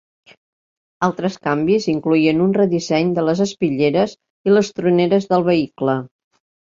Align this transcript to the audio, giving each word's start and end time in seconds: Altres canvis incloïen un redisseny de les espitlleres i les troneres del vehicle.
Altres 1.07 1.35
canvis 1.47 1.85
incloïen 1.93 2.41
un 2.45 2.55
redisseny 2.59 3.11
de 3.19 3.25
les 3.29 3.43
espitlleres 3.47 4.17
i 4.51 4.55
les 4.55 4.73
troneres 4.81 5.29
del 5.35 5.47
vehicle. 5.51 5.97